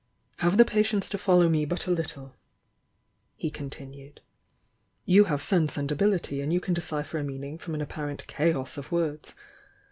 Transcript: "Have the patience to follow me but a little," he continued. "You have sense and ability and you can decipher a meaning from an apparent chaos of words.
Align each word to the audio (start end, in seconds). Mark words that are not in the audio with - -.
"Have 0.37 0.57
the 0.57 0.65
patience 0.65 1.09
to 1.09 1.17
follow 1.19 1.47
me 1.47 1.63
but 1.63 1.85
a 1.85 1.91
little," 1.91 2.35
he 3.35 3.51
continued. 3.51 4.19
"You 5.05 5.25
have 5.25 5.43
sense 5.43 5.77
and 5.77 5.91
ability 5.91 6.41
and 6.41 6.51
you 6.51 6.59
can 6.59 6.73
decipher 6.73 7.19
a 7.19 7.23
meaning 7.23 7.59
from 7.59 7.75
an 7.75 7.81
apparent 7.83 8.25
chaos 8.25 8.79
of 8.79 8.91
words. 8.91 9.35